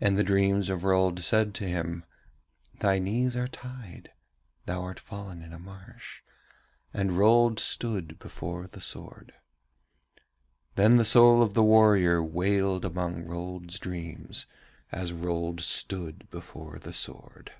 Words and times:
And 0.00 0.18
the 0.18 0.24
dreams 0.24 0.68
of 0.68 0.82
Rold 0.82 1.20
said 1.20 1.54
to 1.54 1.64
him: 1.64 2.04
'Thy 2.80 2.98
knees 2.98 3.36
are 3.36 3.46
tied, 3.46 4.10
thou 4.66 4.82
art 4.82 4.98
fallen 4.98 5.42
in 5.42 5.52
a 5.52 5.60
marsh,' 5.60 6.22
and 6.92 7.12
Rold 7.12 7.60
stood 7.60 8.06
still 8.06 8.16
before 8.18 8.66
the 8.66 8.80
sword. 8.80 9.34
Then 10.74 10.96
the 10.96 11.04
soul 11.04 11.40
of 11.40 11.54
the 11.54 11.62
warrior 11.62 12.20
wailed 12.20 12.84
among 12.84 13.22
Rold's 13.22 13.78
dreams, 13.78 14.46
as 14.90 15.12
Rold 15.12 15.60
stood 15.60 16.28
before 16.32 16.80
the 16.80 16.92
sword. 16.92 17.52